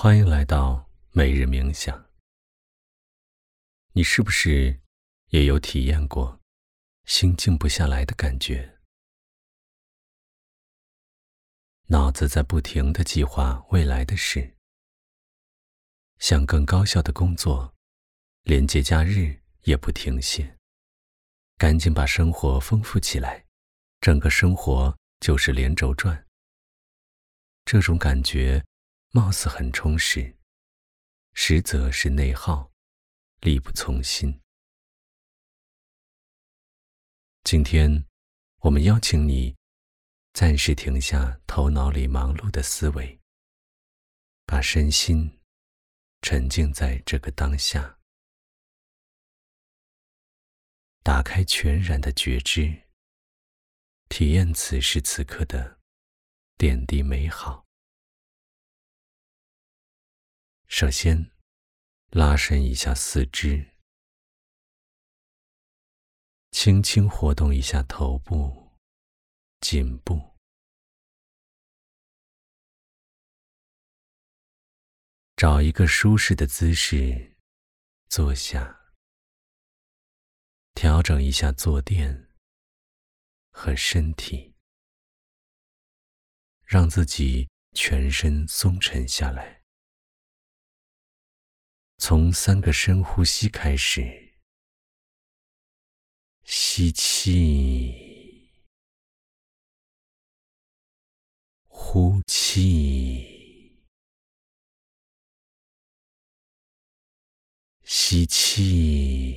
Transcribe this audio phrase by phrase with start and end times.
[0.00, 2.08] 欢迎来到每日冥想。
[3.94, 4.80] 你是不是
[5.30, 6.40] 也有体验过
[7.04, 8.78] 心静不下来的感觉？
[11.86, 14.56] 脑子在不停的计划未来的事，
[16.20, 17.74] 想更高效的工作，
[18.42, 20.56] 连节假日也不停歇，
[21.56, 23.44] 赶紧把生活丰富起来，
[24.00, 26.24] 整个生活就是连轴转。
[27.64, 28.64] 这种感觉。
[29.10, 30.36] 貌似很充实，
[31.32, 32.70] 实则是内耗，
[33.40, 34.42] 力不从心。
[37.42, 38.04] 今天，
[38.58, 39.56] 我们邀请你
[40.34, 43.18] 暂时停下头脑里忙碌的思维，
[44.44, 45.40] 把身心
[46.20, 47.98] 沉浸在这个当下，
[51.02, 52.88] 打开全然的觉知，
[54.10, 55.80] 体验此时此刻的
[56.58, 57.67] 点滴美好。
[60.70, 61.32] 首先，
[62.10, 63.74] 拉伸一下四肢，
[66.50, 68.76] 轻轻活动一下头部、
[69.60, 70.36] 颈部，
[75.36, 77.36] 找一个舒适的姿势
[78.10, 78.92] 坐下，
[80.74, 82.28] 调整一下坐垫
[83.50, 84.54] 和身体，
[86.66, 89.57] 让自己全身松沉下来。
[92.00, 94.32] 从三个深呼吸开始，
[96.44, 98.50] 吸气，
[101.66, 103.84] 呼气，
[107.82, 109.34] 吸气，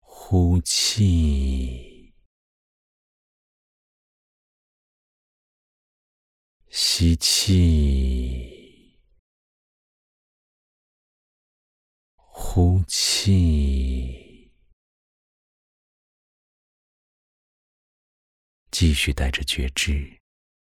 [0.00, 2.12] 呼气，
[6.70, 8.57] 吸气。
[12.60, 14.50] 呼气，
[18.72, 20.18] 继续带着觉知，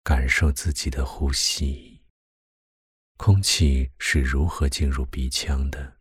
[0.03, 2.03] 感受自己的呼吸。
[3.17, 5.97] 空气是如何进入鼻腔的？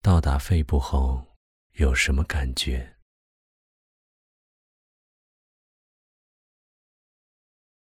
[0.00, 1.36] 到达肺部后
[1.72, 2.96] 有什么感觉？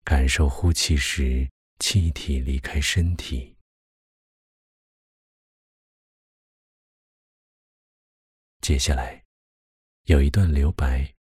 [0.04, 1.50] 感受呼气时
[1.80, 3.57] 气体离开身体。
[8.68, 9.24] 接下来，
[10.02, 11.14] 有一段留白，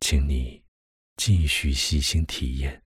[0.00, 0.62] 请你
[1.16, 2.82] 继续细心体验。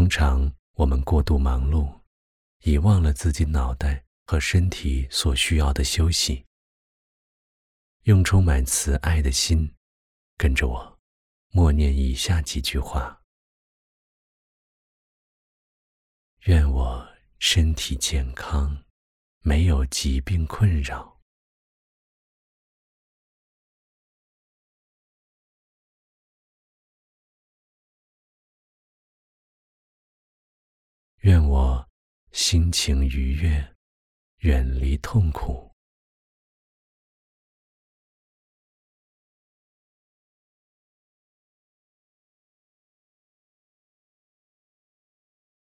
[0.00, 2.00] 通常我们过度忙碌，
[2.60, 6.46] 遗忘了自己脑袋和身体所需要的休息。
[8.04, 9.74] 用充满慈爱的心，
[10.38, 10.98] 跟着我，
[11.50, 13.20] 默念以下几句话：
[16.46, 17.06] 愿我
[17.38, 18.82] 身体健康，
[19.40, 21.19] 没有疾病困扰。
[31.20, 31.86] 愿我
[32.32, 33.76] 心情愉悦，
[34.38, 35.70] 远离痛苦。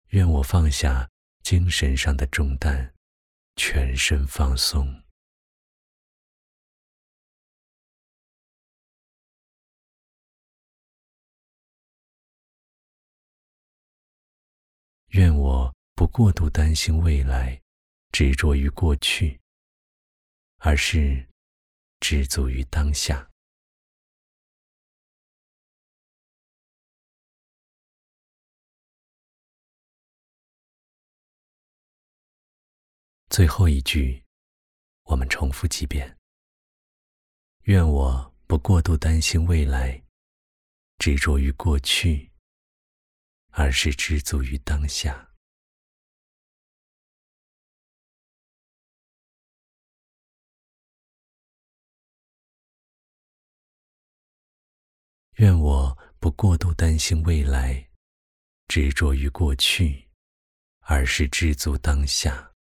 [0.08, 1.10] 愿我放下
[1.42, 2.92] 精神上的重担，
[3.56, 5.05] 全身放松。
[15.16, 17.58] 愿我不过度担心未来，
[18.12, 19.40] 执着于过去，
[20.58, 21.26] 而是
[22.00, 23.26] 知足于当下。
[33.30, 34.22] 最后一句，
[35.04, 36.18] 我们重复几遍。
[37.62, 40.04] 愿我不过度担心未来，
[40.98, 42.30] 执着于过去，
[43.58, 45.32] 而是知足于当下。
[55.36, 57.88] 愿我不过度担心未来，
[58.68, 60.06] 执着于过去，
[60.80, 62.52] 而是知足当下。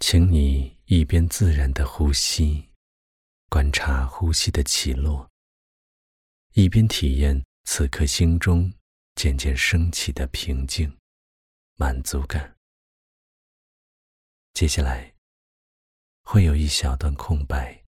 [0.00, 2.68] 请你一边自然的呼吸，
[3.48, 5.30] 观察呼吸的起落，
[6.52, 8.72] 一边体验此刻心中
[9.14, 10.98] 渐渐升起的平静、
[11.76, 12.56] 满足感。
[14.52, 15.14] 接下来
[16.22, 17.83] 会有一小段空白。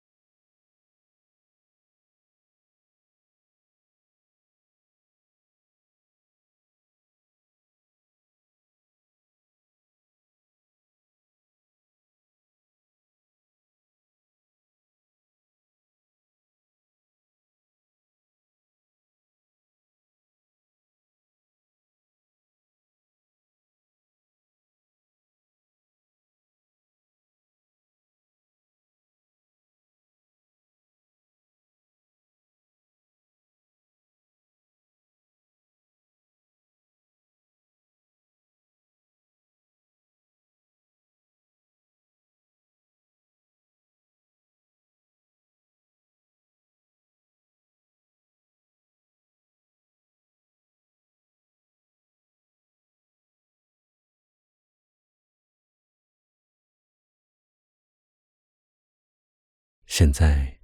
[59.98, 60.60] 现在，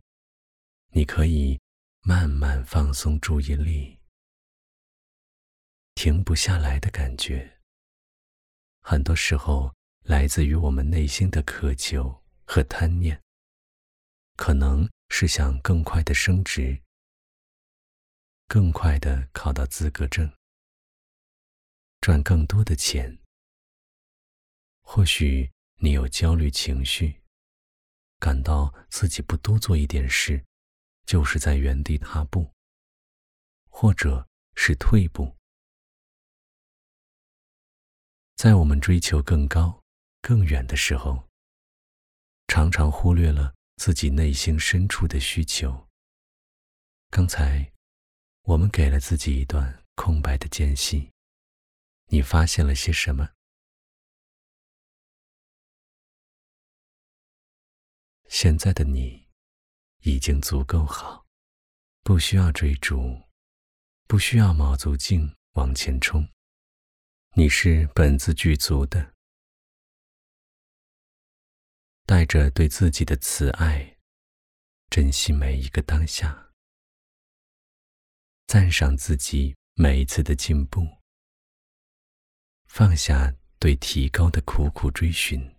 [0.88, 1.58] 你可以
[2.02, 3.98] 慢慢放松注意力。
[5.94, 7.58] 停不下来的感觉，
[8.82, 13.18] 很多时候来自于我们内心的渴求和贪念，
[14.36, 16.82] 可能是想更快的升职，
[18.46, 20.30] 更快的考到资格证，
[22.02, 23.18] 赚更多的钱。
[24.82, 27.21] 或许你有焦虑情绪。
[28.22, 30.44] 感到自己不多做一点事，
[31.04, 32.52] 就是在原地踏步，
[33.68, 35.36] 或者是退步。
[38.36, 39.82] 在我们追求更高、
[40.20, 41.28] 更远的时候，
[42.46, 45.88] 常常忽略了自己内心深处的需求。
[47.10, 47.72] 刚才，
[48.42, 51.10] 我们给了自己一段空白的间隙，
[52.06, 53.28] 你发现了些什么？
[58.32, 59.28] 现在的你
[60.04, 61.26] 已经足够好，
[62.02, 63.20] 不需要追逐，
[64.08, 66.26] 不需要卯足劲往前冲。
[67.36, 69.14] 你是本自具足的，
[72.06, 73.98] 带着对自己的慈爱，
[74.88, 76.52] 珍惜每一个当下，
[78.46, 80.88] 赞赏自己每一次的进步，
[82.64, 85.54] 放下对提高的苦苦追寻。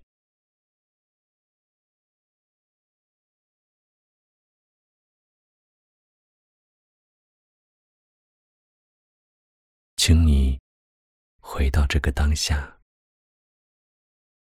[11.56, 12.82] 回到这个当下，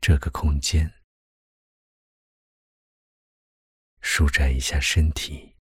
[0.00, 0.92] 这个空间，
[4.00, 5.54] 舒展一下身体，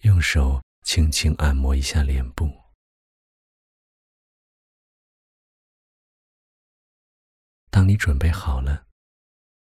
[0.00, 2.50] 用手轻轻按摩一下脸部。
[7.70, 8.88] 当你准备好了，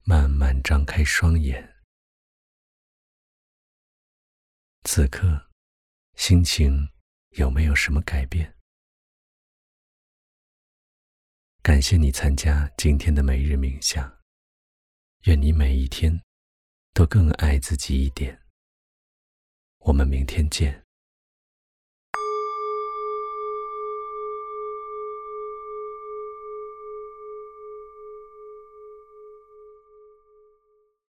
[0.05, 1.85] 慢慢张开双眼。
[4.85, 5.52] 此刻，
[6.25, 6.89] 心情
[7.31, 8.57] 有没有什么改变？
[11.61, 14.21] 感谢你参加今天的每日冥想，
[15.25, 16.23] 愿你每一天
[16.95, 18.41] 都更爱自己一点。
[19.79, 20.82] 我们明天见。